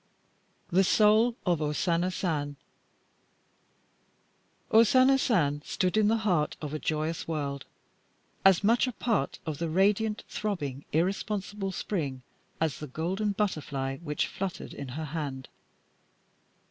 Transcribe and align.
THE 0.69 0.83
SOUL 0.83 1.35
OF 1.45 1.61
O 1.61 1.73
SANA 1.73 2.09
SAN 2.09 2.55
O 4.71 4.81
Sana 4.81 5.19
San 5.19 5.61
stood 5.63 5.95
in 5.95 6.07
the 6.07 6.17
heart 6.25 6.57
of 6.59 6.73
a 6.73 6.79
joyous 6.79 7.27
world, 7.27 7.65
as 8.43 8.63
much 8.63 8.87
a 8.87 8.93
part 8.93 9.37
of 9.45 9.59
the 9.59 9.69
radiant, 9.69 10.23
throbbing, 10.27 10.85
irresponsible 10.91 11.71
spring 11.71 12.23
as 12.59 12.79
the 12.79 12.87
golden 12.87 13.33
butterfly 13.33 13.97
which 13.97 14.25
fluttered 14.25 14.73
in 14.73 14.87
her 14.87 15.05
hand. 15.05 15.49